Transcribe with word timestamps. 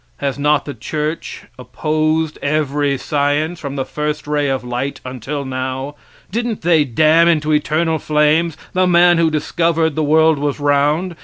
Has 0.17 0.39
not 0.39 0.65
the 0.65 0.73
church 0.73 1.45
opposed 1.59 2.39
every 2.41 2.97
science 2.97 3.59
from 3.59 3.75
the 3.75 3.85
first 3.85 4.25
ray 4.25 4.49
of 4.49 4.63
light 4.63 4.99
until 5.05 5.45
now? 5.45 5.93
Didn't 6.31 6.63
they 6.63 6.83
damn 6.85 7.27
into 7.27 7.51
eternal 7.51 7.99
flames 7.99 8.57
the 8.73 8.87
man 8.87 9.19
who 9.19 9.29
discovered 9.29 9.93
the 9.93 10.03
world 10.03 10.39
was 10.39 10.59
round? 10.59 11.15